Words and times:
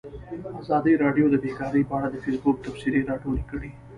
ازادي 0.61 0.93
راډیو 1.03 1.25
د 1.31 1.35
بیکاري 1.43 1.81
په 1.89 1.93
اړه 1.97 2.07
د 2.11 2.15
فیسبوک 2.25 2.55
تبصرې 2.65 3.01
راټولې 3.09 3.43
کړي. 3.51 3.71